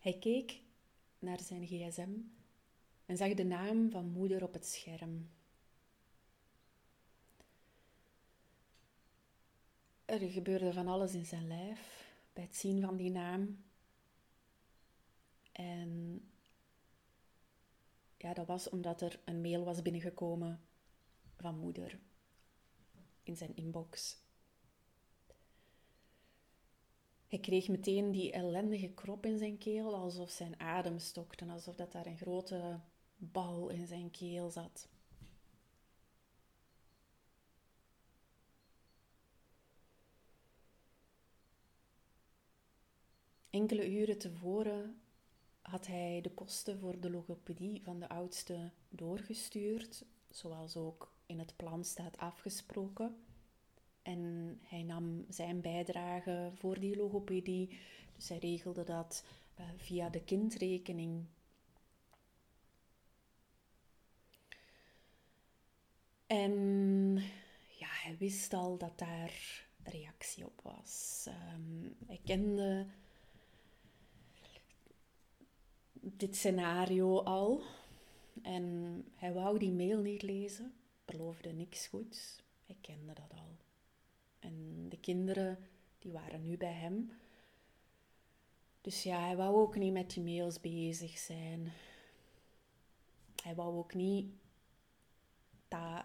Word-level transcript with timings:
Hij 0.00 0.18
keek 0.18 0.62
naar 1.18 1.40
zijn 1.40 1.66
gsm 1.66 2.10
en 3.06 3.16
zag 3.16 3.34
de 3.34 3.44
naam 3.44 3.90
van 3.90 4.10
moeder 4.10 4.42
op 4.42 4.52
het 4.52 4.66
scherm. 4.66 5.30
Er 10.04 10.30
gebeurde 10.30 10.72
van 10.72 10.88
alles 10.88 11.14
in 11.14 11.26
zijn 11.26 11.46
lijf 11.46 12.12
bij 12.32 12.42
het 12.42 12.56
zien 12.56 12.80
van 12.80 12.96
die 12.96 13.10
naam. 13.10 13.64
En 15.52 16.22
ja, 18.16 18.34
dat 18.34 18.46
was 18.46 18.68
omdat 18.68 19.00
er 19.00 19.20
een 19.24 19.40
mail 19.40 19.64
was 19.64 19.82
binnengekomen 19.82 20.60
van 21.36 21.58
moeder 21.58 21.98
in 23.22 23.36
zijn 23.36 23.56
inbox. 23.56 24.16
Hij 27.30 27.38
kreeg 27.38 27.68
meteen 27.68 28.10
die 28.10 28.32
ellendige 28.32 28.88
krop 28.88 29.26
in 29.26 29.38
zijn 29.38 29.58
keel, 29.58 29.94
alsof 29.94 30.30
zijn 30.30 30.60
adem 30.60 30.98
stokte, 30.98 31.44
alsof 31.44 31.76
dat 31.76 31.92
daar 31.92 32.06
een 32.06 32.16
grote 32.16 32.80
bal 33.16 33.68
in 33.68 33.86
zijn 33.86 34.10
keel 34.10 34.50
zat. 34.50 34.88
Enkele 43.50 43.90
uren 43.90 44.18
tevoren 44.18 45.00
had 45.60 45.86
hij 45.86 46.20
de 46.20 46.30
kosten 46.30 46.78
voor 46.78 47.00
de 47.00 47.10
logopedie 47.10 47.82
van 47.82 48.00
de 48.00 48.08
oudste 48.08 48.70
doorgestuurd, 48.88 50.04
zoals 50.28 50.76
ook 50.76 51.12
in 51.26 51.38
het 51.38 51.56
plan 51.56 51.84
staat 51.84 52.16
afgesproken. 52.16 53.24
En 54.02 54.58
hij 54.62 54.82
nam 54.82 55.24
zijn 55.28 55.60
bijdrage 55.60 56.50
voor 56.54 56.80
die 56.80 56.96
logopedie, 56.96 57.78
dus 58.16 58.28
hij 58.28 58.38
regelde 58.38 58.84
dat 58.84 59.24
uh, 59.58 59.66
via 59.76 60.08
de 60.08 60.24
kindrekening. 60.24 61.24
En 66.26 67.14
ja, 67.78 67.88
hij 67.88 68.16
wist 68.18 68.52
al 68.52 68.78
dat 68.78 68.98
daar 68.98 69.66
reactie 69.82 70.44
op 70.44 70.60
was. 70.62 71.26
Um, 71.28 71.96
hij 72.06 72.20
kende 72.24 72.86
dit 75.92 76.36
scenario 76.36 77.18
al. 77.18 77.62
En 78.42 79.04
hij 79.14 79.32
wou 79.32 79.58
die 79.58 79.72
mail 79.72 80.00
niet 80.00 80.22
lezen, 80.22 80.74
beloofde 81.04 81.52
niks 81.52 81.86
goeds. 81.86 82.42
Hij 82.66 82.76
kende 82.80 83.12
dat 83.12 83.32
al. 83.34 83.56
En 84.40 84.88
de 84.88 84.96
kinderen, 84.96 85.58
die 85.98 86.12
waren 86.12 86.42
nu 86.42 86.56
bij 86.56 86.72
hem. 86.72 87.12
Dus 88.80 89.02
ja, 89.02 89.20
hij 89.20 89.36
wou 89.36 89.56
ook 89.56 89.76
niet 89.76 89.92
met 89.92 90.10
die 90.10 90.22
mails 90.22 90.60
bezig 90.60 91.18
zijn. 91.18 91.72
Hij 93.42 93.54
wou 93.54 93.76
ook 93.76 93.94
niet... 93.94 94.32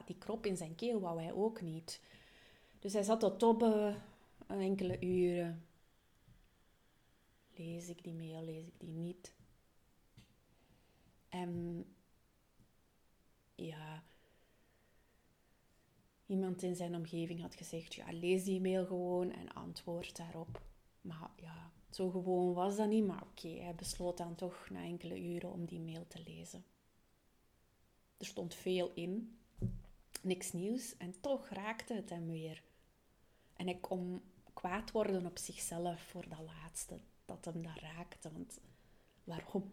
Die 0.06 0.18
krop 0.18 0.46
in 0.46 0.58
zijn 0.58 0.76
keel 0.76 1.00
wou 1.00 1.22
hij 1.22 1.34
ook 1.34 1.62
niet. 1.62 2.02
Dus 2.80 2.94
hij 2.94 3.04
zat 3.04 3.20
tot 3.20 3.40
tobben 3.40 4.02
enkele 4.48 5.02
uren. 5.02 5.66
Lees 7.56 7.90
ik 7.90 8.04
die 8.04 8.14
mail, 8.14 8.44
lees 8.44 8.66
ik 8.66 8.80
die 8.80 8.92
niet? 8.92 9.34
En 11.30 11.86
ja, 13.56 14.04
iemand 16.26 16.62
in 16.64 16.76
zijn 16.76 16.96
omgeving 16.96 17.42
had 17.42 17.56
gezegd, 17.56 17.94
ja, 17.94 18.06
lees 18.12 18.44
die 18.44 18.62
mail 18.62 18.86
gewoon 18.86 19.32
en 19.32 19.54
antwoord 19.54 20.18
daarop. 20.18 20.62
Maar 21.02 21.32
ja, 21.36 21.72
zo 21.90 22.10
gewoon 22.10 22.54
was 22.54 22.76
dat 22.76 22.90
niet, 22.90 23.06
maar 23.06 23.24
oké, 23.24 23.48
hij 23.48 23.76
besloot 23.76 24.18
dan 24.18 24.36
toch 24.36 24.70
na 24.70 24.84
enkele 24.84 25.20
uren 25.20 25.52
om 25.52 25.66
die 25.66 25.80
mail 25.80 26.08
te 26.08 26.24
lezen. 26.26 26.66
Er 28.18 28.26
stond 28.26 28.56
veel 28.56 28.92
in, 28.94 29.40
niks 30.22 30.52
nieuws, 30.52 30.98
en 30.98 31.20
toch 31.22 31.50
raakte 31.50 31.94
het 31.94 32.10
hem 32.10 32.28
weer. 32.28 32.64
En 33.54 33.66
hij 33.66 33.78
kon 33.78 34.22
kwaad 34.54 34.92
worden 34.92 35.26
op 35.26 35.38
zichzelf 35.38 36.02
voor 36.02 36.30
dat 36.30 36.40
laatste, 36.40 37.00
dat 37.26 37.46
hem 37.46 37.62
dat 37.62 37.80
raakte, 37.80 38.32
want 38.32 38.60
waarom? 39.24 39.72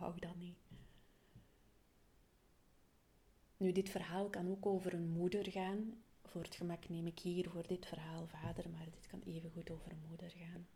wou 0.00 0.18
dat 0.18 0.36
niet. 0.36 0.58
Nu, 3.60 3.72
dit 3.72 3.88
verhaal 3.88 4.30
kan 4.30 4.50
ook 4.50 4.66
over 4.66 4.94
een 4.94 5.08
moeder 5.08 5.50
gaan. 5.50 6.02
Voor 6.24 6.42
het 6.42 6.54
gemak 6.54 6.88
neem 6.88 7.06
ik 7.06 7.18
hier 7.18 7.50
voor 7.50 7.66
dit 7.66 7.86
verhaal 7.86 8.26
vader, 8.26 8.70
maar 8.70 8.84
dit 8.90 9.06
kan 9.06 9.20
even 9.26 9.50
goed 9.50 9.70
over 9.70 9.90
een 9.92 10.08
moeder 10.08 10.30
gaan. 10.30 10.68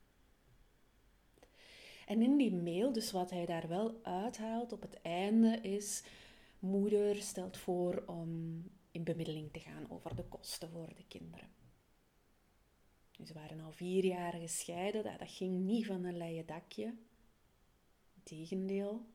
En 2.06 2.22
in 2.22 2.36
die 2.36 2.52
mail, 2.52 2.92
dus 2.92 3.10
wat 3.10 3.30
hij 3.30 3.46
daar 3.46 3.68
wel 3.68 4.00
uithaalt 4.02 4.72
op 4.72 4.82
het 4.82 5.00
einde, 5.02 5.60
is: 5.60 6.04
Moeder 6.58 7.16
stelt 7.16 7.56
voor 7.56 8.02
om 8.06 8.62
in 8.90 9.04
bemiddeling 9.04 9.52
te 9.52 9.60
gaan 9.60 9.90
over 9.90 10.16
de 10.16 10.24
kosten 10.24 10.70
voor 10.70 10.94
de 10.94 11.04
kinderen. 11.08 11.48
Dus 13.18 13.28
ze 13.28 13.34
waren 13.34 13.60
al 13.60 13.72
vier 13.72 14.04
jaar 14.04 14.32
gescheiden, 14.32 15.02
dat, 15.02 15.30
ging 15.30 15.64
niet 15.64 15.86
van 15.86 16.04
een 16.04 16.16
leien 16.16 16.46
dakje. 16.46 16.94
Integendeel, 18.14 19.06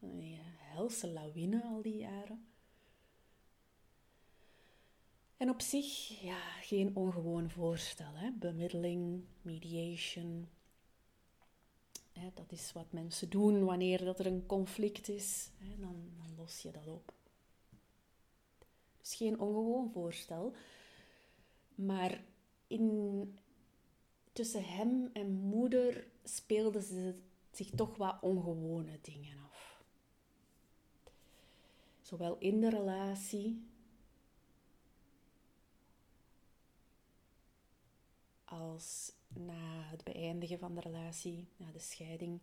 een 0.00 0.38
helse 0.58 1.08
lawine 1.08 1.62
al 1.62 1.82
die 1.82 1.96
jaren. 1.96 2.51
En 5.42 5.50
op 5.50 5.60
zich, 5.60 6.20
ja, 6.20 6.40
geen 6.60 6.96
ongewoon 6.96 7.50
voorstel. 7.50 8.12
Hè? 8.14 8.30
Bemiddeling, 8.30 9.24
mediation. 9.40 10.48
Hè, 12.12 12.30
dat 12.34 12.52
is 12.52 12.72
wat 12.72 12.92
mensen 12.92 13.30
doen 13.30 13.64
wanneer 13.64 14.04
dat 14.04 14.18
er 14.18 14.26
een 14.26 14.46
conflict 14.46 15.08
is. 15.08 15.50
Hè? 15.58 15.76
Dan, 15.80 16.10
dan 16.16 16.34
los 16.36 16.62
je 16.62 16.70
dat 16.70 16.86
op. 16.86 17.12
Dus 19.00 19.14
geen 19.14 19.40
ongewoon 19.40 19.90
voorstel. 19.90 20.54
Maar 21.74 22.24
in, 22.66 23.38
tussen 24.32 24.64
hem 24.64 25.10
en 25.12 25.30
moeder 25.30 26.06
speelden 26.24 26.82
ze 26.82 27.14
zich 27.50 27.70
toch 27.70 27.96
wat 27.96 28.18
ongewone 28.20 28.98
dingen 29.00 29.38
af. 29.50 29.84
Zowel 32.00 32.36
in 32.38 32.60
de 32.60 32.70
relatie 32.70 33.70
als 38.60 39.12
na 39.28 39.82
het 39.90 40.04
beëindigen 40.04 40.58
van 40.58 40.74
de 40.74 40.80
relatie, 40.80 41.48
na 41.56 41.70
de 41.72 41.78
scheiding. 41.78 42.40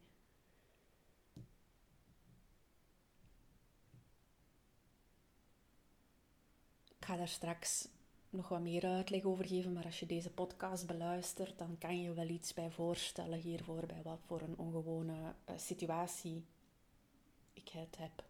Ik 7.00 7.06
ga 7.06 7.18
daar 7.18 7.28
straks 7.28 7.88
nog 8.30 8.50
wat 8.50 8.62
meer 8.62 8.86
uitleg 8.86 9.24
over 9.24 9.48
geven, 9.48 9.74
maar 9.74 9.86
als 9.86 10.00
je 10.00 10.06
deze 10.06 10.32
podcast 10.32 10.88
beluistert, 10.88 11.58
dan 11.58 11.78
kan 11.78 12.02
je 12.02 12.14
wel 12.14 12.28
iets 12.28 12.54
bij 12.54 12.72
voorstellen 12.72 13.40
hiervoor, 13.40 13.86
bij 13.86 14.02
wat 14.04 14.20
voor 14.26 14.42
een 14.42 14.58
ongewone 14.58 15.14
uh, 15.14 15.58
situatie 15.58 16.46
ik 17.54 17.70
het 17.70 17.98
heb. 17.98 18.24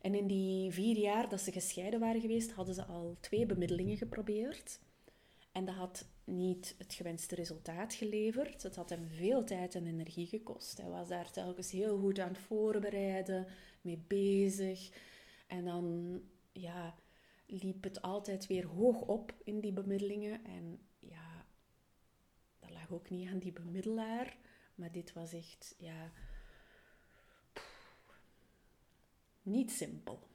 En 0.00 0.14
in 0.14 0.26
die 0.26 0.70
vier 0.70 0.96
jaar 0.96 1.28
dat 1.28 1.40
ze 1.40 1.52
gescheiden 1.52 2.00
waren 2.00 2.20
geweest, 2.20 2.52
hadden 2.52 2.74
ze 2.74 2.84
al 2.84 3.16
twee 3.20 3.46
bemiddelingen 3.46 3.96
geprobeerd. 3.96 4.78
En 5.52 5.64
dat 5.64 5.74
had 5.74 6.08
niet 6.24 6.74
het 6.78 6.94
gewenste 6.94 7.34
resultaat 7.34 7.94
geleverd. 7.94 8.62
Het 8.62 8.76
had 8.76 8.90
hem 8.90 9.08
veel 9.08 9.44
tijd 9.44 9.74
en 9.74 9.86
energie 9.86 10.26
gekost. 10.26 10.78
Hij 10.78 10.90
was 10.90 11.08
daar 11.08 11.30
telkens 11.30 11.70
heel 11.70 11.98
goed 11.98 12.18
aan 12.18 12.28
het 12.28 12.38
voorbereiden, 12.38 13.46
mee 13.80 14.04
bezig. 14.06 14.90
En 15.46 15.64
dan 15.64 16.20
ja, 16.52 16.94
liep 17.46 17.82
het 17.84 18.02
altijd 18.02 18.46
weer 18.46 18.66
hoog 18.66 19.00
op 19.00 19.34
in 19.44 19.60
die 19.60 19.72
bemiddelingen. 19.72 20.44
En 20.44 20.80
ja, 20.98 21.46
dat 22.58 22.70
lag 22.70 22.90
ook 22.90 23.10
niet 23.10 23.28
aan 23.28 23.38
die 23.38 23.52
bemiddelaar. 23.52 24.36
Maar 24.74 24.92
dit 24.92 25.12
was 25.12 25.32
echt, 25.32 25.74
ja, 25.78 26.12
niet 29.42 29.70
simpel. 29.70 30.29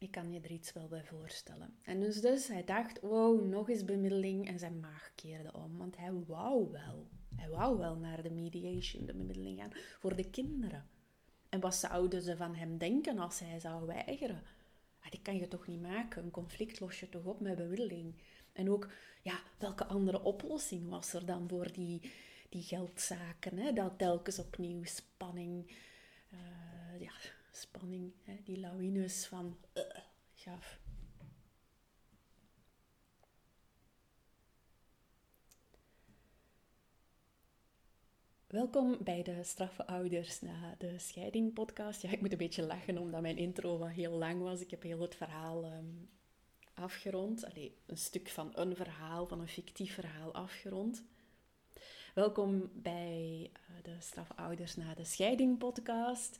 Ik 0.00 0.10
kan 0.10 0.32
je 0.32 0.40
er 0.40 0.50
iets 0.50 0.72
wel 0.72 0.88
bij 0.88 1.04
voorstellen. 1.04 1.74
En 1.82 2.00
dus, 2.00 2.20
dus 2.20 2.48
hij 2.48 2.64
dacht, 2.64 3.00
wow, 3.00 3.44
nog 3.44 3.68
eens 3.68 3.84
bemiddeling. 3.84 4.48
En 4.48 4.58
zijn 4.58 4.80
maag 4.80 5.12
keerde 5.14 5.52
om, 5.52 5.78
want 5.78 5.96
hij 5.96 6.12
wou 6.26 6.70
wel. 6.70 7.08
Hij 7.36 7.48
wou 7.48 7.78
wel 7.78 7.96
naar 7.96 8.22
de 8.22 8.30
mediation, 8.30 9.06
de 9.06 9.14
bemiddeling 9.14 9.58
gaan, 9.58 9.72
voor 9.98 10.16
de 10.16 10.30
kinderen. 10.30 10.86
En 11.48 11.60
wat 11.60 11.74
zouden 11.74 12.22
ze 12.22 12.36
van 12.36 12.54
hem 12.54 12.78
denken 12.78 13.18
als 13.18 13.38
hij 13.38 13.60
zou 13.60 13.86
weigeren? 13.86 14.42
Ah, 15.00 15.12
kan 15.22 15.36
je 15.36 15.48
toch 15.48 15.66
niet 15.66 15.80
maken? 15.80 16.22
Een 16.22 16.30
conflict 16.30 16.80
los 16.80 17.00
je 17.00 17.08
toch 17.08 17.24
op 17.24 17.40
met 17.40 17.56
bemiddeling? 17.56 18.14
En 18.52 18.70
ook, 18.70 18.92
ja, 19.22 19.40
welke 19.58 19.86
andere 19.86 20.22
oplossing 20.22 20.88
was 20.88 21.12
er 21.12 21.26
dan 21.26 21.48
voor 21.48 21.72
die, 21.72 22.12
die 22.48 22.62
geldzaken? 22.62 23.58
Hè? 23.58 23.72
Dat 23.72 23.98
telkens 23.98 24.38
opnieuw 24.38 24.84
spanning, 24.84 25.72
uh, 26.32 27.00
ja, 27.00 27.12
spanning, 27.50 28.12
hè, 28.24 28.36
die 28.44 28.58
lawines 28.58 29.26
van 29.26 29.56
uh, 29.74 29.82
gaf. 30.34 30.80
Welkom 38.46 38.96
bij 39.04 39.22
de 39.22 39.42
Straffe 39.42 39.86
Ouders 39.86 40.40
na 40.40 40.74
de 40.78 40.98
Scheiding 40.98 41.52
podcast. 41.52 42.02
Ja, 42.02 42.10
ik 42.10 42.20
moet 42.20 42.32
een 42.32 42.38
beetje 42.38 42.62
lachen 42.62 42.98
omdat 42.98 43.20
mijn 43.20 43.36
intro 43.36 43.78
wat 43.78 43.90
heel 43.90 44.12
lang 44.12 44.42
was. 44.42 44.60
Ik 44.60 44.70
heb 44.70 44.82
heel 44.82 45.00
het 45.00 45.14
verhaal 45.14 45.64
ehm, 45.64 45.84
afgerond. 46.74 47.44
Allee, 47.44 47.76
een 47.86 47.96
stuk 47.96 48.28
van 48.28 48.50
een 48.54 48.76
verhaal, 48.76 49.26
van 49.26 49.40
een 49.40 49.48
fictief 49.48 49.94
verhaal 49.94 50.34
afgerond. 50.34 51.04
Welkom 52.14 52.70
bij 52.74 53.50
uh, 53.52 53.82
de 53.82 53.96
Straffe 53.98 54.36
Ouders 54.36 54.76
na 54.76 54.94
de 54.94 55.04
Scheiding 55.04 55.58
podcast. 55.58 56.36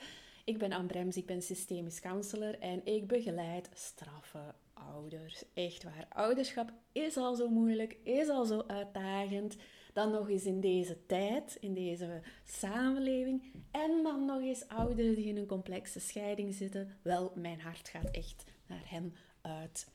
Ik 0.50 0.58
ben 0.58 0.72
Anne 0.72 0.86
Brems, 0.86 1.16
ik 1.16 1.26
ben 1.26 1.42
systemisch 1.42 2.00
counselor 2.00 2.58
en 2.58 2.86
ik 2.86 3.06
begeleid 3.06 3.68
straffe 3.74 4.54
ouders. 4.74 5.44
Echt 5.54 5.82
waar, 5.82 6.06
ouderschap 6.08 6.72
is 6.92 7.16
al 7.16 7.34
zo 7.34 7.48
moeilijk, 7.48 7.96
is 8.02 8.28
al 8.28 8.44
zo 8.44 8.64
uitdagend. 8.66 9.56
Dan 9.92 10.10
nog 10.10 10.28
eens 10.28 10.44
in 10.44 10.60
deze 10.60 11.06
tijd, 11.06 11.56
in 11.60 11.74
deze 11.74 12.22
samenleving. 12.44 13.52
En 13.70 14.02
dan 14.02 14.24
nog 14.24 14.40
eens 14.40 14.68
ouderen 14.68 15.14
die 15.14 15.26
in 15.26 15.36
een 15.36 15.46
complexe 15.46 16.00
scheiding 16.00 16.54
zitten. 16.54 16.96
Wel, 17.02 17.32
mijn 17.34 17.60
hart 17.60 17.88
gaat 17.88 18.10
echt 18.10 18.44
naar 18.66 18.82
hen 18.84 19.14
uit. 19.40 19.88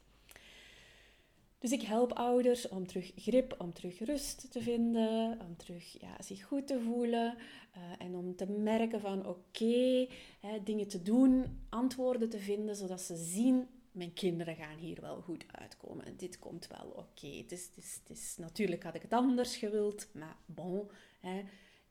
Dus 1.59 1.71
ik 1.71 1.81
help 1.81 2.11
ouders 2.11 2.67
om 2.67 2.87
terug 2.87 3.11
grip, 3.15 3.55
om 3.57 3.73
terug 3.73 3.99
rust 3.99 4.51
te 4.51 4.61
vinden, 4.61 5.39
om 5.41 5.57
terug 5.57 6.01
ja, 6.01 6.21
zich 6.21 6.43
goed 6.43 6.67
te 6.67 6.81
voelen 6.81 7.37
uh, 7.77 7.81
en 7.97 8.15
om 8.15 8.35
te 8.35 8.45
merken 8.45 9.01
van 9.01 9.25
oké, 9.25 10.07
dingen 10.63 10.87
te 10.87 11.01
doen, 11.01 11.65
antwoorden 11.69 12.29
te 12.29 12.39
vinden, 12.39 12.75
zodat 12.75 13.01
ze 13.01 13.15
zien 13.15 13.67
mijn 13.95 14.13
kinderen 14.13 14.55
gaan 14.55 14.77
hier 14.77 15.01
wel 15.01 15.21
goed 15.21 15.45
uitkomen. 15.51 16.17
Dit 16.17 16.39
komt 16.39 16.67
wel 16.67 16.87
oké. 16.89 16.99
Okay. 16.99 17.37
Het, 17.37 17.51
is, 17.51 17.65
het, 17.65 17.77
is, 17.77 17.99
het 18.03 18.17
is, 18.17 18.35
natuurlijk 18.37 18.83
had 18.83 18.95
ik 18.95 19.01
het 19.01 19.13
anders 19.13 19.57
gewild, 19.57 20.07
maar 20.13 20.37
bon, 20.45 20.89
hè, 21.19 21.43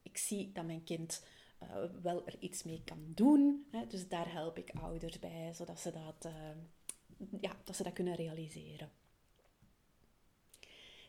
ik 0.02 0.16
zie 0.16 0.52
dat 0.52 0.64
mijn 0.64 0.84
kind 0.84 1.24
uh, 1.62 1.68
wel 2.02 2.26
er 2.26 2.36
iets 2.38 2.62
mee 2.62 2.82
kan 2.84 3.12
doen. 3.14 3.66
Hè, 3.70 3.86
dus 3.86 4.08
daar 4.08 4.32
help 4.32 4.58
ik 4.58 4.70
ouders 4.80 5.18
bij, 5.18 5.52
zodat 5.54 5.80
ze 5.80 5.92
dat, 5.92 6.32
uh, 6.32 7.40
ja, 7.40 7.56
dat, 7.64 7.76
ze 7.76 7.82
dat 7.82 7.92
kunnen 7.92 8.14
realiseren. 8.14 8.90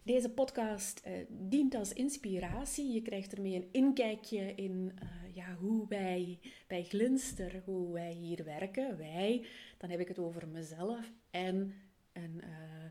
Deze 0.06 0.30
podcast 0.30 1.02
uh, 1.08 1.26
dient 1.30 1.76
als 1.76 1.94
inspiratie. 1.94 2.94
Je 2.94 3.02
krijgt 3.02 3.34
ermee 3.34 3.56
een 3.56 3.70
inkijkje 3.72 4.56
in 4.56 4.92
uh, 5.04 5.36
ja, 5.36 5.56
hoe 5.56 5.88
wij 5.88 6.40
bij 6.68 6.84
Glinster, 6.84 7.62
hoe 7.64 7.94
wij 7.94 8.12
hier 8.12 8.44
werken. 8.44 8.98
Wij, 8.98 9.48
dan 9.78 9.90
heb 9.90 10.00
ik 10.00 10.08
het 10.08 10.20
over 10.20 10.48
mezelf 10.48 11.12
en 11.30 11.74
een, 12.14 12.42
uh, 12.44 12.84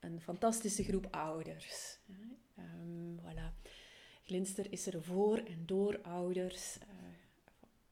een 0.00 0.20
fantastische 0.20 0.84
groep 0.84 1.06
ouders. 1.10 1.98
Um, 2.58 3.18
voilà. 3.20 3.68
Glinster 4.24 4.72
is 4.72 4.86
er 4.86 5.02
voor 5.02 5.38
en 5.38 5.66
door 5.66 6.00
ouders. 6.02 6.78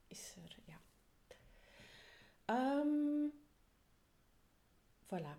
is 0.09 0.35
er, 0.45 0.57
ja. 0.65 0.81
Um, 2.81 3.33
voilà. 5.07 5.39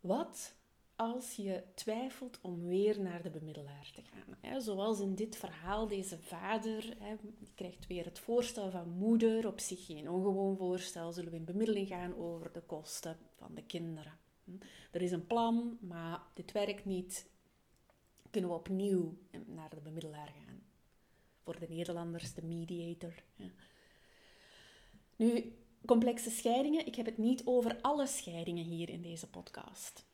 Wat 0.00 0.58
als 1.00 1.34
je 1.34 1.62
twijfelt 1.74 2.38
om 2.40 2.66
weer 2.66 3.00
naar 3.00 3.22
de 3.22 3.30
bemiddelaar 3.30 3.90
te 3.94 4.02
gaan. 4.02 4.60
Zoals 4.60 5.00
in 5.00 5.14
dit 5.14 5.36
verhaal, 5.36 5.88
deze 5.88 6.18
vader 6.18 6.96
die 7.38 7.52
krijgt 7.54 7.86
weer 7.86 8.04
het 8.04 8.18
voorstel 8.18 8.70
van 8.70 8.88
moeder, 8.88 9.46
op 9.46 9.60
zich 9.60 9.86
geen 9.86 10.10
ongewoon 10.10 10.56
voorstel, 10.56 11.12
zullen 11.12 11.30
we 11.30 11.36
in 11.36 11.44
bemiddeling 11.44 11.88
gaan 11.88 12.16
over 12.16 12.52
de 12.52 12.60
kosten 12.60 13.18
van 13.36 13.54
de 13.54 13.62
kinderen. 13.62 14.18
Hm? 14.44 14.50
Er 14.90 15.02
is 15.02 15.10
een 15.10 15.26
plan, 15.26 15.78
maar 15.80 16.22
dit 16.34 16.52
werkt 16.52 16.84
niet. 16.84 17.30
Kunnen 18.30 18.50
we 18.50 18.56
opnieuw 18.56 19.18
naar 19.46 19.70
de 19.70 19.80
bemiddelaar 19.80 20.32
gaan? 20.46 20.62
Voor 21.42 21.58
de 21.58 21.66
Nederlanders, 21.68 22.34
de 22.34 22.44
mediator. 22.44 23.14
Nu, 25.16 25.56
complexe 25.86 26.30
scheidingen. 26.30 26.86
Ik 26.86 26.94
heb 26.94 27.06
het 27.06 27.18
niet 27.18 27.42
over 27.44 27.80
alle 27.80 28.06
scheidingen 28.06 28.64
hier 28.64 28.88
in 28.88 29.02
deze 29.02 29.30
podcast. 29.30 30.08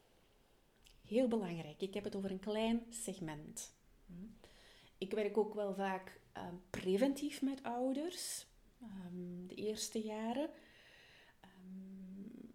Heel 1.06 1.28
belangrijk. 1.28 1.80
Ik 1.80 1.94
heb 1.94 2.04
het 2.04 2.16
over 2.16 2.30
een 2.30 2.38
klein 2.38 2.82
segment. 2.90 3.74
Ik 4.98 5.12
werk 5.12 5.36
ook 5.36 5.54
wel 5.54 5.74
vaak 5.74 6.20
uh, 6.36 6.42
preventief 6.70 7.42
met 7.42 7.62
ouders, 7.62 8.46
um, 8.82 9.46
de 9.46 9.54
eerste 9.54 10.00
jaren. 10.00 10.50
Um, 11.44 12.54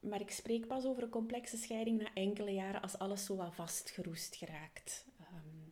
maar 0.00 0.20
ik 0.20 0.30
spreek 0.30 0.66
pas 0.66 0.84
over 0.84 1.02
een 1.02 1.08
complexe 1.08 1.56
scheiding 1.56 2.02
na 2.02 2.14
enkele 2.14 2.50
jaren 2.50 2.82
als 2.82 2.98
alles 2.98 3.24
zo 3.24 3.36
wat 3.36 3.54
vastgeroest 3.54 4.36
geraakt. 4.36 5.06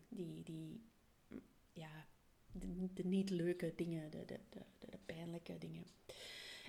Die, 0.09 0.43
die, 0.43 0.85
ja, 1.73 2.07
de, 2.53 2.93
de, 2.95 3.05
niet 3.05 3.31
leuke 3.31 3.73
dingen, 3.77 4.11
de, 4.11 4.25
de, 4.25 4.41
de, 4.49 4.63
de 4.91 4.99
pijnlijke 5.07 5.59
dingen. 5.59 5.87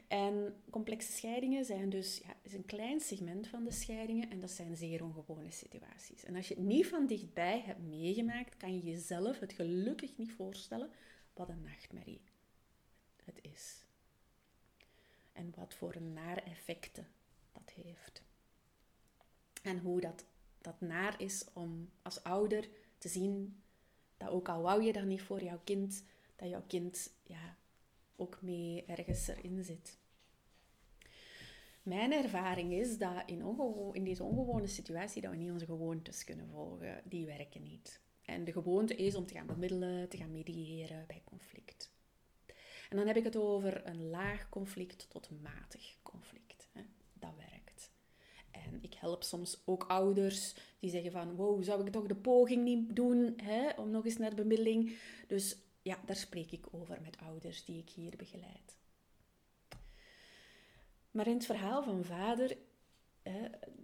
En 0.07 0.61
complexe 0.69 1.11
scheidingen 1.11 1.65
zijn 1.65 1.89
dus 1.89 2.17
ja, 2.17 2.35
is 2.41 2.53
een 2.53 2.65
klein 2.65 2.99
segment 2.99 3.47
van 3.47 3.63
de 3.63 3.71
scheidingen 3.71 4.29
en 4.29 4.39
dat 4.39 4.51
zijn 4.51 4.75
zeer 4.75 5.03
ongewone 5.03 5.51
situaties. 5.51 6.23
En 6.23 6.35
als 6.35 6.47
je 6.47 6.53
het 6.53 6.63
niet 6.63 6.87
van 6.87 7.07
dichtbij 7.07 7.59
hebt 7.59 7.87
meegemaakt, 7.87 8.57
kan 8.57 8.75
je 8.75 8.81
jezelf 8.81 9.39
het 9.39 9.53
gelukkig 9.53 10.17
niet 10.17 10.31
voorstellen 10.31 10.89
wat 11.33 11.49
een 11.49 11.61
nachtmerrie 11.61 12.21
het 13.23 13.39
is. 13.41 13.85
En 15.31 15.53
wat 15.55 15.73
voor 15.73 15.95
een 15.95 16.13
nare 16.13 16.41
effecten 16.41 17.07
dat 17.51 17.71
heeft. 17.83 18.21
En 19.61 19.79
hoe 19.79 20.01
dat, 20.01 20.25
dat 20.61 20.81
naar 20.81 21.21
is 21.21 21.45
om 21.53 21.89
als 22.01 22.23
ouder 22.23 22.69
te 22.97 23.07
zien 23.07 23.61
dat 24.17 24.29
ook 24.29 24.49
al 24.49 24.61
wou 24.61 24.83
je 24.83 24.93
dat 24.93 25.05
niet 25.05 25.21
voor 25.21 25.43
jouw 25.43 25.61
kind, 25.63 26.03
dat 26.35 26.49
jouw 26.49 26.63
kind 26.67 27.13
ja, 27.23 27.57
ook 28.17 28.41
mee 28.41 28.85
ergens 28.85 29.27
erin 29.27 29.63
zit. 29.63 29.97
Mijn 31.83 32.11
ervaring 32.11 32.73
is 32.73 32.97
dat 32.97 33.23
in, 33.25 33.43
in 33.91 34.03
deze 34.03 34.23
ongewone 34.23 34.67
situatie 34.67 35.21
dat 35.21 35.31
we 35.31 35.37
niet 35.37 35.51
onze 35.51 35.65
gewoontes 35.65 36.23
kunnen 36.23 36.47
volgen. 36.47 37.01
Die 37.05 37.25
werken 37.25 37.63
niet. 37.63 38.01
En 38.21 38.43
de 38.43 38.51
gewoonte 38.51 38.95
is 38.95 39.15
om 39.15 39.25
te 39.25 39.33
gaan 39.33 39.45
bemiddelen, 39.45 40.09
te 40.09 40.17
gaan 40.17 40.31
mediëren 40.31 41.03
bij 41.07 41.21
conflict. 41.25 41.91
En 42.89 42.97
dan 42.97 43.07
heb 43.07 43.15
ik 43.15 43.23
het 43.23 43.35
over 43.35 43.85
een 43.85 44.09
laag 44.09 44.49
conflict 44.49 45.09
tot 45.09 45.29
matig 45.41 45.97
conflict. 46.03 46.69
Dat 47.13 47.33
werkt. 47.35 47.91
En 48.51 48.77
ik 48.81 48.93
help 48.93 49.23
soms 49.23 49.61
ook 49.65 49.83
ouders 49.83 50.55
die 50.79 50.89
zeggen 50.89 51.11
van, 51.11 51.35
wow, 51.35 51.63
zou 51.63 51.85
ik 51.85 51.91
toch 51.91 52.07
de 52.07 52.15
poging 52.15 52.63
niet 52.63 52.95
doen 52.95 53.33
hè, 53.43 53.69
om 53.69 53.91
nog 53.91 54.05
eens 54.05 54.17
naar 54.17 54.29
de 54.29 54.35
bemiddeling? 54.35 54.97
Dus 55.27 55.57
ja, 55.87 55.99
daar 56.05 56.15
spreek 56.15 56.51
ik 56.51 56.65
over 56.71 57.01
met 57.01 57.17
ouders 57.17 57.65
die 57.65 57.77
ik 57.77 57.89
hier 57.89 58.15
begeleid. 58.17 58.77
Maar 61.11 61.27
in 61.27 61.33
het 61.33 61.45
verhaal 61.45 61.83
van 61.83 62.03
vader, 62.03 62.57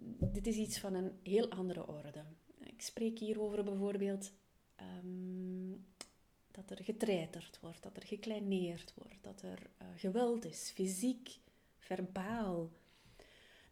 dit 0.08 0.46
is 0.46 0.56
iets 0.56 0.78
van 0.78 0.94
een 0.94 1.18
heel 1.22 1.50
andere 1.50 1.86
orde. 1.86 2.24
Ik 2.60 2.82
spreek 2.82 3.18
hier 3.18 3.40
over 3.40 3.64
bijvoorbeeld 3.64 4.32
um, 4.80 5.86
dat 6.50 6.70
er 6.70 6.84
getreiterd 6.84 7.60
wordt, 7.60 7.82
dat 7.82 7.96
er 7.96 8.06
gekleineerd 8.06 8.94
wordt, 8.94 9.22
dat 9.22 9.42
er 9.42 9.70
uh, 9.82 9.88
geweld 9.96 10.44
is, 10.44 10.70
fysiek, 10.74 11.38
verbaal. 11.78 12.70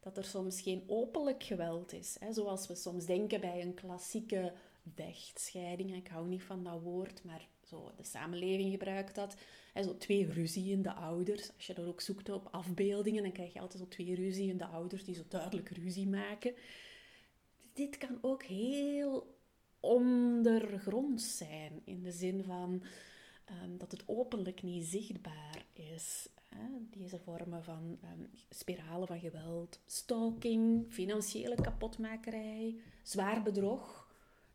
Dat 0.01 0.17
er 0.17 0.25
soms 0.25 0.61
geen 0.61 0.85
openlijk 0.87 1.43
geweld 1.43 1.93
is, 1.93 2.17
hè, 2.21 2.33
zoals 2.33 2.67
we 2.67 2.75
soms 2.75 3.07
denken 3.07 3.41
bij 3.41 3.63
een 3.63 3.75
klassieke 3.75 4.53
vechtscheiding. 4.95 5.95
Ik 5.95 6.09
hou 6.09 6.29
niet 6.29 6.43
van 6.43 6.65
dat 6.65 6.81
woord, 6.81 7.25
maar 7.25 7.49
de 7.97 8.05
samenleving 8.05 8.71
gebruikt 8.71 9.15
dat. 9.15 9.37
En 9.73 9.85
zo 9.85 9.97
twee 9.97 10.33
ruziende 10.33 10.93
ouders. 10.93 11.51
Als 11.57 11.67
je 11.67 11.75
dat 11.75 11.87
ook 11.87 12.01
zoekt 12.01 12.29
op 12.29 12.49
afbeeldingen, 12.51 13.23
dan 13.23 13.33
krijg 13.33 13.53
je 13.53 13.61
altijd 13.61 13.83
zo 13.83 13.89
twee 13.89 14.15
ruziende 14.15 14.67
ouders 14.67 15.05
die 15.05 15.15
zo 15.15 15.23
duidelijk 15.29 15.69
ruzie 15.71 16.09
maken. 16.09 16.55
Dit 17.73 17.99
kan 17.99 18.19
ook 18.21 18.43
heel 18.43 19.41
ondergronds 19.81 21.37
zijn, 21.37 21.83
in 21.85 22.03
de 22.03 22.13
zin 22.13 22.45
van 22.45 22.83
um, 23.63 23.79
dat 23.79 23.91
het 23.91 24.03
openlijk 24.07 24.63
niet 24.63 24.85
zichtbaar 24.87 25.65
is. 25.73 26.29
Deze 26.91 27.19
vormen 27.19 27.65
van 27.65 27.99
um, 28.05 28.31
spiralen 28.51 29.07
van 29.07 29.21
geweld, 29.21 29.81
stalking, 29.87 30.87
financiële 30.89 31.55
kapotmakerij, 31.55 32.77
zwaar 33.03 33.43
bedrog 33.43 34.02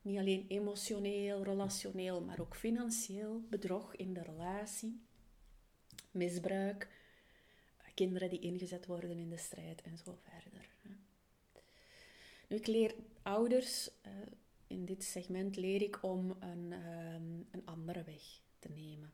niet 0.07 0.19
alleen 0.19 0.45
emotioneel, 0.47 1.43
relationeel, 1.43 2.21
maar 2.21 2.39
ook 2.39 2.55
financieel 2.55 3.41
bedrog 3.49 3.95
in 3.95 4.13
de 4.13 4.21
relatie, 4.21 5.01
misbruik, 6.11 6.87
kinderen 7.97 8.29
die 8.29 8.39
ingezet 8.39 8.85
worden 8.85 9.17
in 9.17 9.29
de 9.29 9.37
strijd 9.37 9.81
en 9.81 9.97
zo 9.97 10.17
verder. 10.21 10.69
Nu, 12.47 12.55
ik 12.57 12.67
leer 12.67 12.95
ouders, 13.21 13.89
eh, 14.01 14.11
in 14.67 14.85
dit 14.85 15.03
segment 15.03 15.55
leer 15.55 15.81
ik 15.81 16.03
om 16.03 16.35
een, 16.39 16.73
ehm, 16.73 17.39
een 17.51 17.65
andere 17.65 18.03
weg 18.03 18.41
te 18.59 18.69
nemen. 18.69 19.13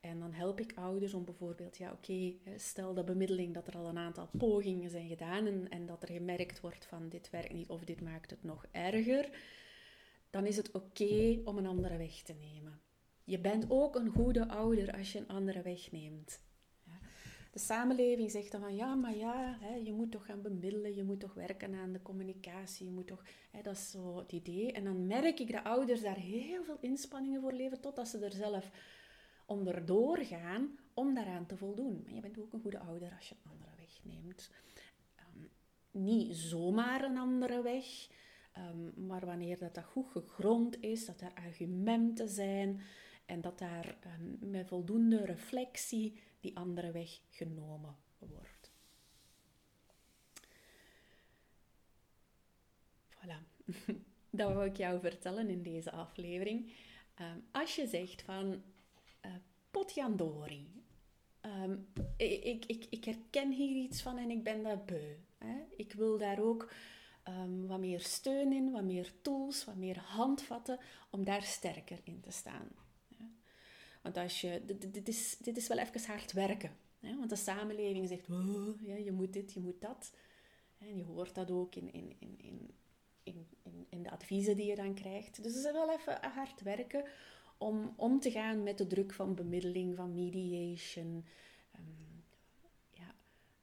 En 0.00 0.18
dan 0.18 0.32
help 0.32 0.60
ik 0.60 0.72
ouders 0.74 1.14
om 1.14 1.24
bijvoorbeeld, 1.24 1.76
ja 1.76 1.92
oké, 1.92 2.34
stel 2.56 2.94
dat 2.94 3.04
bemiddeling 3.04 3.54
dat 3.54 3.66
er 3.66 3.76
al 3.76 3.86
een 3.86 3.98
aantal 3.98 4.28
pogingen 4.38 4.90
zijn 4.90 5.08
gedaan 5.08 5.46
en, 5.46 5.68
en 5.68 5.86
dat 5.86 6.02
er 6.02 6.08
gemerkt 6.08 6.60
wordt 6.60 6.86
van 6.86 7.08
dit 7.08 7.30
werkt 7.30 7.52
niet 7.52 7.68
of 7.68 7.84
dit 7.84 8.00
maakt 8.00 8.30
het 8.30 8.44
nog 8.44 8.66
erger 8.70 9.30
dan 10.32 10.46
is 10.46 10.56
het 10.56 10.70
oké 10.70 11.40
om 11.44 11.58
een 11.58 11.66
andere 11.66 11.96
weg 11.96 12.22
te 12.22 12.32
nemen. 12.32 12.80
Je 13.24 13.38
bent 13.38 13.66
ook 13.68 13.94
een 13.94 14.08
goede 14.08 14.48
ouder 14.48 14.96
als 14.96 15.12
je 15.12 15.18
een 15.18 15.28
andere 15.28 15.62
weg 15.62 15.90
neemt. 15.90 16.40
De 17.50 17.58
samenleving 17.58 18.30
zegt 18.30 18.52
dan 18.52 18.60
van 18.60 18.76
ja, 18.76 18.94
maar 18.94 19.16
ja, 19.16 19.56
hè, 19.60 19.74
je 19.74 19.92
moet 19.92 20.10
toch 20.10 20.26
gaan 20.26 20.42
bemiddelen, 20.42 20.94
je 20.94 21.02
moet 21.02 21.20
toch 21.20 21.34
werken 21.34 21.74
aan 21.74 21.92
de 21.92 22.02
communicatie, 22.02 22.86
je 22.86 22.92
moet 22.92 23.06
toch, 23.06 23.22
hè, 23.50 23.62
dat 23.62 23.76
is 23.76 23.90
zo 23.90 24.18
het 24.18 24.32
idee. 24.32 24.72
En 24.72 24.84
dan 24.84 25.06
merk 25.06 25.38
ik 25.38 25.52
dat 25.52 25.64
ouders 25.64 26.00
daar 26.02 26.16
heel 26.16 26.64
veel 26.64 26.78
inspanningen 26.80 27.40
voor 27.40 27.52
leveren, 27.52 27.80
totdat 27.80 28.08
ze 28.08 28.18
er 28.18 28.32
zelf 28.32 28.70
onderdoor 29.46 30.18
gaan 30.18 30.78
om 30.94 31.14
daaraan 31.14 31.46
te 31.46 31.56
voldoen. 31.56 32.02
Maar 32.04 32.14
je 32.14 32.20
bent 32.20 32.38
ook 32.38 32.52
een 32.52 32.60
goede 32.60 32.78
ouder 32.78 33.12
als 33.16 33.28
je 33.28 33.34
een 33.34 33.50
andere 33.50 33.72
weg 33.76 34.00
neemt. 34.02 34.50
Um, 35.34 35.50
niet 35.90 36.36
zomaar 36.36 37.04
een 37.04 37.18
andere 37.18 37.62
weg, 37.62 38.08
um, 38.58 39.06
maar 39.06 39.26
wanneer 39.26 39.58
dat, 39.58 39.74
dat 39.74 39.84
goed 39.84 40.10
gegrond 40.10 40.82
is, 40.82 41.06
dat 41.06 41.20
er 41.20 41.34
argumenten 41.34 42.28
zijn 42.28 42.80
en 43.26 43.40
dat 43.40 43.58
daar 43.58 43.96
um, 44.20 44.50
met 44.50 44.68
voldoende 44.68 45.24
reflectie 45.24 46.20
die 46.40 46.56
andere 46.56 46.90
weg 46.90 47.20
genomen 47.30 47.96
wordt. 48.18 48.70
Voilà, 53.14 53.66
dat 54.30 54.52
wil 54.52 54.64
ik 54.64 54.76
jou 54.76 55.00
vertellen 55.00 55.48
in 55.48 55.62
deze 55.62 55.90
aflevering. 55.90 56.72
Um, 57.20 57.44
als 57.50 57.76
je 57.76 57.86
zegt 57.86 58.22
van 58.22 58.62
uh, 59.26 59.32
potjandori, 59.70 60.82
ik, 62.16 62.64
ik, 62.64 62.86
ik 62.90 63.04
herken 63.04 63.52
hier 63.52 63.76
iets 63.76 64.02
van 64.02 64.18
en 64.18 64.30
ik 64.30 64.42
ben 64.42 64.62
dat 64.62 64.86
beu. 64.86 65.16
Hè? 65.38 65.54
Ik 65.76 65.92
wil 65.92 66.18
daar 66.18 66.40
ook 66.40 66.72
um, 67.28 67.66
wat 67.66 67.78
meer 67.78 68.00
steun 68.00 68.52
in, 68.52 68.70
wat 68.70 68.84
meer 68.84 69.12
tools, 69.22 69.64
wat 69.64 69.76
meer 69.76 69.98
handvatten 69.98 70.78
om 71.10 71.24
daar 71.24 71.42
sterker 71.42 72.00
in 72.04 72.20
te 72.20 72.30
staan. 72.30 72.68
Want 74.02 74.16
als 74.16 74.40
je, 74.40 74.62
dit, 74.90 75.08
is, 75.08 75.36
dit 75.38 75.56
is 75.56 75.68
wel 75.68 75.78
even 75.78 76.06
hard 76.06 76.32
werken. 76.32 76.76
Want 77.00 77.28
de 77.28 77.36
samenleving 77.36 78.08
zegt, 78.08 78.30
oh, 78.30 78.82
ja, 78.82 78.96
je 78.96 79.12
moet 79.12 79.32
dit, 79.32 79.52
je 79.52 79.60
moet 79.60 79.80
dat. 79.80 80.12
En 80.78 80.96
je 80.96 81.04
hoort 81.04 81.34
dat 81.34 81.50
ook 81.50 81.74
in, 81.74 81.92
in, 81.92 82.16
in, 82.18 82.74
in, 83.88 84.02
de 84.02 84.10
adviezen 84.10 84.56
die 84.56 84.66
je 84.66 84.74
dan 84.74 84.94
krijgt. 84.94 85.42
Dus 85.42 85.54
het 85.54 85.64
is 85.64 85.72
wel 85.72 85.90
even 85.90 86.18
hard 86.34 86.60
werken 86.60 87.04
om 87.58 87.92
om 87.96 88.20
te 88.20 88.30
gaan 88.30 88.62
met 88.62 88.78
de 88.78 88.86
druk 88.86 89.12
van 89.12 89.34
bemiddeling, 89.34 89.96
van 89.96 90.14
mediation. 90.14 91.24
Um, 91.76 92.24
ja, 92.90 93.14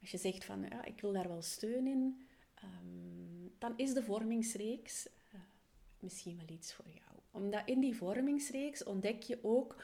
als 0.02 0.12
je 0.12 0.18
zegt 0.18 0.46
van, 0.46 0.62
ja, 0.70 0.86
ik 0.86 1.02
wil 1.02 1.12
daar 1.12 1.28
wel 1.28 1.42
steun 1.42 1.88
in, 1.88 2.28
um, 2.64 3.19
dan 3.60 3.74
is 3.78 3.94
de 3.94 4.04
vormingsreeks 4.04 5.08
uh, 5.34 5.40
misschien 6.00 6.38
wel 6.38 6.56
iets 6.56 6.74
voor 6.74 6.88
jou. 6.88 7.20
Omdat 7.32 7.62
in 7.66 7.80
die 7.80 7.96
vormingsreeks 7.96 8.84
ontdek 8.84 9.22
je 9.22 9.40
ook 9.42 9.84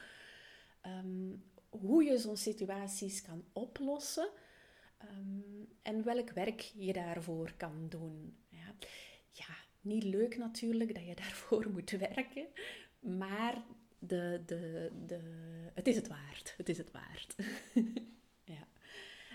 um, 0.86 1.44
hoe 1.68 2.04
je 2.04 2.18
zo'n 2.18 2.36
situaties 2.36 3.22
kan 3.22 3.44
oplossen 3.52 4.28
um, 5.02 5.68
en 5.82 6.04
welk 6.04 6.30
werk 6.30 6.60
je 6.60 6.92
daarvoor 6.92 7.52
kan 7.56 7.88
doen. 7.88 8.36
Ja. 8.48 8.74
ja, 9.30 9.54
niet 9.80 10.02
leuk 10.02 10.36
natuurlijk 10.36 10.94
dat 10.94 11.06
je 11.06 11.14
daarvoor 11.24 11.70
moet 11.70 11.90
werken, 11.90 12.46
maar 13.00 13.64
de, 13.98 14.42
de, 14.46 14.90
de, 15.06 15.20
het 15.74 15.86
is 15.86 15.96
het 15.96 16.08
waard. 16.08 16.54
Het 16.56 16.68
is 16.68 16.78
het 16.78 16.90
waard. 16.90 17.34
ja. 18.54 18.68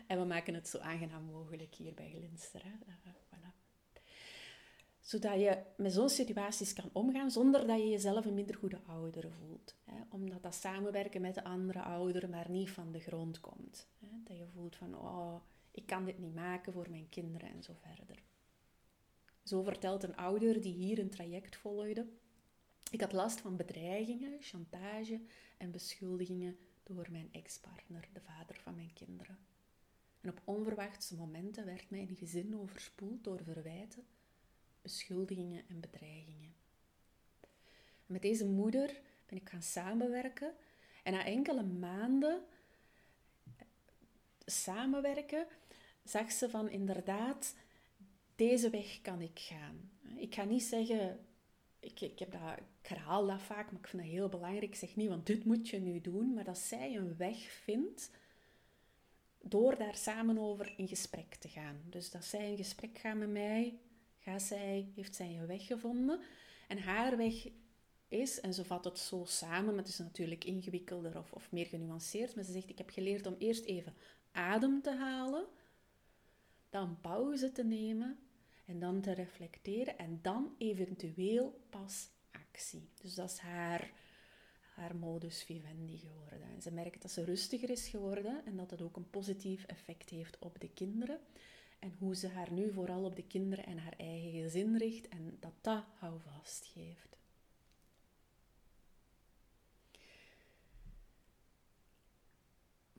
En 0.07 0.19
we 0.19 0.25
maken 0.25 0.53
het 0.53 0.67
zo 0.67 0.77
aangenaam 0.77 1.23
mogelijk 1.23 1.75
hier 1.75 1.93
bij 1.93 2.09
Glinster. 2.09 2.61
Hè. 2.63 2.71
Zodat 5.11 5.39
je 5.39 5.63
met 5.77 5.93
zo'n 5.93 6.09
situaties 6.09 6.73
kan 6.73 6.89
omgaan 6.93 7.31
zonder 7.31 7.67
dat 7.67 7.79
je 7.79 7.89
jezelf 7.89 8.25
een 8.25 8.33
minder 8.33 8.55
goede 8.55 8.79
ouder 8.87 9.31
voelt. 9.31 9.75
Hè? 9.83 10.01
Omdat 10.09 10.43
dat 10.43 10.55
samenwerken 10.55 11.21
met 11.21 11.35
de 11.35 11.43
andere 11.43 11.81
ouder 11.81 12.29
maar 12.29 12.49
niet 12.49 12.69
van 12.69 12.91
de 12.91 12.99
grond 12.99 13.39
komt. 13.39 13.87
Hè? 13.99 14.07
Dat 14.23 14.37
je 14.37 14.47
voelt 14.53 14.75
van, 14.75 14.95
oh, 14.95 15.35
ik 15.71 15.85
kan 15.85 16.05
dit 16.05 16.17
niet 16.17 16.33
maken 16.33 16.73
voor 16.73 16.87
mijn 16.89 17.09
kinderen 17.09 17.49
en 17.49 17.63
zo 17.63 17.73
verder. 17.73 18.23
Zo 19.43 19.63
vertelt 19.63 20.03
een 20.03 20.15
ouder 20.15 20.61
die 20.61 20.73
hier 20.73 20.99
een 20.99 21.09
traject 21.09 21.55
volgde. 21.55 22.07
Ik 22.91 23.01
had 23.01 23.11
last 23.11 23.41
van 23.41 23.55
bedreigingen, 23.55 24.37
chantage 24.39 25.21
en 25.57 25.71
beschuldigingen 25.71 26.57
door 26.83 27.07
mijn 27.11 27.29
ex-partner, 27.31 28.09
de 28.13 28.21
vader 28.21 28.59
van 28.63 28.75
mijn 28.75 28.93
kinderen. 28.93 29.37
En 30.21 30.29
op 30.29 30.41
onverwachte 30.43 31.15
momenten 31.15 31.65
werd 31.65 31.89
mijn 31.89 32.15
gezin 32.15 32.57
overspoeld 32.57 33.23
door 33.23 33.43
verwijten 33.43 34.05
beschuldigingen 34.81 35.63
en 35.67 35.79
bedreigingen. 35.79 36.53
met 38.05 38.21
deze 38.21 38.45
moeder 38.45 39.01
ben 39.25 39.37
ik 39.37 39.49
gaan 39.49 39.61
samenwerken 39.61 40.53
en 41.03 41.13
na 41.13 41.25
enkele 41.25 41.63
maanden 41.63 42.43
samenwerken 44.45 45.47
zag 46.03 46.31
ze 46.31 46.49
van 46.49 46.69
inderdaad, 46.69 47.55
deze 48.35 48.69
weg 48.69 49.01
kan 49.01 49.21
ik 49.21 49.39
gaan. 49.39 49.91
Ik 50.15 50.35
ga 50.35 50.43
niet 50.43 50.63
zeggen, 50.63 51.25
ik, 51.79 52.01
ik, 52.01 52.19
heb 52.19 52.31
dat, 52.31 52.57
ik 52.81 52.87
herhaal 52.87 53.27
dat 53.27 53.41
vaak, 53.41 53.71
maar 53.71 53.81
ik 53.81 53.87
vind 53.87 54.01
dat 54.01 54.11
heel 54.11 54.29
belangrijk. 54.29 54.63
Ik 54.63 54.75
zeg 54.75 54.95
niet, 54.95 55.09
want 55.09 55.25
dit 55.25 55.45
moet 55.45 55.69
je 55.69 55.79
nu 55.79 56.01
doen, 56.01 56.33
maar 56.33 56.43
dat 56.43 56.57
zij 56.57 56.95
een 56.95 57.17
weg 57.17 57.37
vindt 57.37 58.09
door 59.41 59.77
daar 59.77 59.95
samen 59.95 60.37
over 60.37 60.73
in 60.77 60.87
gesprek 60.87 61.35
te 61.35 61.47
gaan. 61.47 61.81
Dus 61.89 62.11
dat 62.11 62.25
zij 62.25 62.49
in 62.49 62.57
gesprek 62.57 62.97
gaan 62.97 63.17
met 63.17 63.29
mij 63.29 63.79
Gaat 64.23 64.41
zij, 64.41 64.91
heeft 64.95 65.15
zij 65.15 65.37
een 65.37 65.47
weg 65.47 65.65
gevonden. 65.65 66.19
En 66.67 66.77
haar 66.77 67.17
weg 67.17 67.47
is, 68.07 68.39
en 68.39 68.53
ze 68.53 68.65
vat 68.65 68.85
het 68.85 68.99
zo 68.99 69.23
samen, 69.25 69.65
maar 69.65 69.83
het 69.83 69.87
is 69.87 69.97
natuurlijk 69.97 70.43
ingewikkelder 70.43 71.17
of, 71.17 71.31
of 71.31 71.51
meer 71.51 71.65
genuanceerd, 71.65 72.35
maar 72.35 72.43
ze 72.43 72.51
zegt, 72.51 72.69
ik 72.69 72.77
heb 72.77 72.89
geleerd 72.89 73.25
om 73.25 73.35
eerst 73.37 73.65
even 73.65 73.93
adem 74.31 74.81
te 74.81 74.95
halen, 74.95 75.45
dan 76.69 76.97
pauze 77.01 77.51
te 77.51 77.63
nemen 77.63 78.19
en 78.65 78.79
dan 78.79 79.01
te 79.01 79.11
reflecteren 79.11 79.97
en 79.97 80.19
dan 80.21 80.55
eventueel 80.57 81.61
pas 81.69 82.09
actie. 82.31 82.89
Dus 83.01 83.15
dat 83.15 83.31
is 83.31 83.37
haar, 83.37 83.91
haar 84.73 84.95
modus 84.95 85.43
vivendi 85.43 85.97
geworden. 85.97 86.47
En 86.55 86.61
ze 86.61 86.71
merkt 86.71 87.01
dat 87.01 87.11
ze 87.11 87.23
rustiger 87.23 87.69
is 87.69 87.87
geworden 87.87 88.45
en 88.45 88.55
dat 88.55 88.69
dat 88.69 88.81
ook 88.81 88.95
een 88.95 89.09
positief 89.09 89.65
effect 89.65 90.09
heeft 90.09 90.39
op 90.39 90.59
de 90.59 90.69
kinderen. 90.69 91.19
En 91.81 91.95
hoe 91.99 92.15
ze 92.15 92.27
haar 92.27 92.51
nu 92.51 92.71
vooral 92.71 93.03
op 93.03 93.15
de 93.15 93.27
kinderen 93.27 93.65
en 93.65 93.77
haar 93.77 93.95
eigen 93.97 94.31
gezin 94.31 94.77
richt 94.77 95.07
en 95.07 95.37
dat 95.39 95.53
dat 95.61 95.83
houvast 95.99 96.65
geeft. 96.65 97.17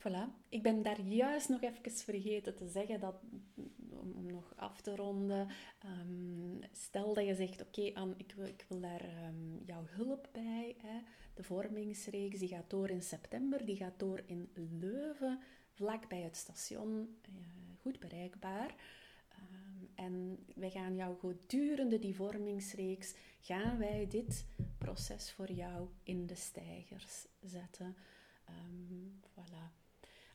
Voilà. 0.03 0.27
Ik 0.49 0.63
ben 0.63 0.83
daar 0.83 1.01
juist 1.01 1.49
nog 1.49 1.63
even 1.63 1.91
vergeten 1.91 2.57
te 2.57 2.69
zeggen 2.69 3.01
dat, 3.01 3.15
om, 3.91 4.13
om 4.13 4.27
nog 4.27 4.53
af 4.57 4.81
te 4.81 4.97
ronden, 4.97 5.49
um, 5.85 6.61
stel 6.73 7.15
dat 7.15 7.27
je 7.27 7.35
zegt, 7.35 7.63
oké 7.63 7.91
Anne, 7.95 8.15
ik 8.17 8.33
wil, 8.37 8.47
ik 8.47 8.65
wil 8.69 8.81
daar 8.81 9.25
um, 9.27 9.63
jouw 9.67 9.85
hulp 9.87 10.29
bij. 10.33 10.77
Hè. 10.79 11.01
De 11.35 11.43
vormingsreeks 11.43 12.39
die 12.39 12.49
gaat 12.49 12.71
door 12.71 12.89
in 12.89 13.03
september, 13.03 13.65
die 13.65 13.77
gaat 13.77 13.99
door 13.99 14.23
in 14.27 14.51
Leuven, 14.55 15.41
vlak 15.83 16.09
bij 16.09 16.21
het 16.21 16.37
station. 16.37 17.17
Uh, 17.29 17.35
goed 17.81 17.99
bereikbaar. 17.99 18.75
Um, 19.39 19.89
en 19.95 20.45
wij 20.55 20.71
gaan 20.71 20.97
jou 20.97 21.19
gedurende 21.19 21.99
die 21.99 22.15
vormingsreeks, 22.15 23.15
gaan 23.41 23.79
wij 23.79 24.07
dit 24.09 24.47
proces 24.79 25.33
voor 25.33 25.53
jou 25.53 25.89
in 26.03 26.27
de 26.27 26.35
stijgers 26.35 27.27
zetten. 27.41 27.97
Um, 28.49 29.21
voilà. 29.31 29.81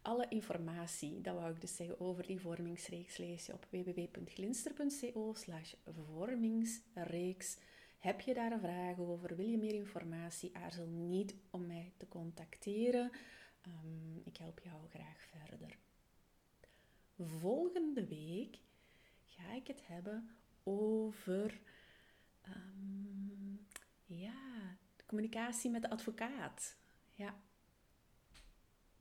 Alle 0.02 0.26
informatie, 0.30 1.22
dat 1.22 1.36
wou 1.36 1.52
ik 1.52 1.62
dus 1.62 1.76
zeggen, 1.76 2.00
over 2.00 2.28
die 2.28 2.40
vormingsreeks 2.40 3.18
lees 3.18 3.46
je 3.46 3.54
op 3.54 3.68
www.glinster.co 3.70 5.34
slash 5.34 5.74
vormingsreeks. 5.86 7.58
Heb 7.98 8.22
je 8.22 8.34
daar 8.34 8.52
een 8.52 8.60
vraag 8.60 9.00
over? 9.00 9.36
Wil 9.36 9.48
je 9.48 9.58
meer 9.58 9.74
informatie? 9.74 10.56
Aarzel 10.56 10.88
niet 10.88 11.36
om 11.50 11.66
mij 11.68 11.92
te 11.98 12.08
contacteren. 12.08 13.12
Um, 13.68 14.22
ik 14.24 14.38
help 14.38 14.60
jou 14.60 14.90
graag 14.90 15.22
verder 15.22 15.78
volgende 17.26 18.08
week 18.08 18.60
ga 19.26 19.54
ik 19.54 19.68
het 19.68 19.88
hebben 19.88 20.30
over 20.64 21.60
um, 22.48 23.68
ja, 24.06 24.78
communicatie 25.06 25.70
met 25.70 25.82
de 25.82 25.90
advocaat. 25.90 26.78
Ja. 27.14 27.36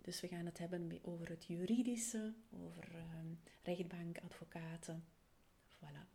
Dus 0.01 0.21
we 0.21 0.29
gaan 0.29 0.47
het 0.47 0.59
hebben 0.59 0.99
over 1.03 1.29
het 1.29 1.45
juridische, 1.45 2.35
over 2.51 2.95
um, 2.95 3.41
rechtbank, 3.63 4.19
advocaten. 4.19 5.05
Voilà. 5.77 6.07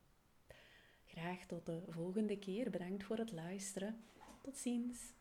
Graag 1.05 1.45
tot 1.45 1.65
de 1.65 1.83
volgende 1.89 2.39
keer. 2.39 2.69
Bedankt 2.69 3.03
voor 3.03 3.17
het 3.17 3.31
luisteren. 3.31 4.03
Tot 4.41 4.57
ziens. 4.57 5.13